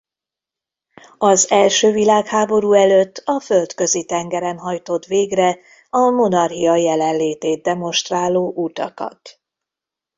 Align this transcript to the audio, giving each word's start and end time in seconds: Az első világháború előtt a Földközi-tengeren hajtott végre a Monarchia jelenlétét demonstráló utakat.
Az 1.17 1.49
első 1.51 1.91
világháború 1.91 2.73
előtt 2.73 3.17
a 3.25 3.39
Földközi-tengeren 3.39 4.57
hajtott 4.57 5.05
végre 5.05 5.57
a 5.89 5.99
Monarchia 6.09 6.75
jelenlétét 6.75 7.61
demonstráló 7.61 8.51
utakat. 8.55 9.39